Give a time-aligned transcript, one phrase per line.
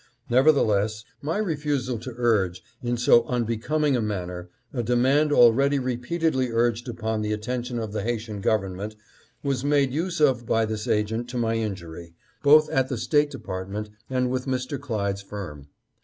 [0.31, 6.89] Nevertheless, my refusal to urge in so unbecoming a manner a demand already repeatedly urged
[6.89, 8.95] upon the attention of the Haitian Government
[9.43, 13.91] was made use of by this agent to my injury, both at the State Department
[14.09, 14.79] and with Mr.
[14.81, 15.67] Clyde's firm.